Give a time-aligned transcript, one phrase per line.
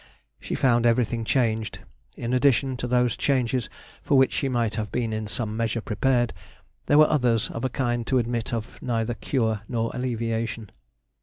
[0.39, 1.77] She found everything changed.
[2.17, 3.69] In addition to those changes,
[4.01, 6.33] for which she might have been in some measure prepared,
[6.87, 10.71] there were others of a kind to admit of neither cure nor alleviation.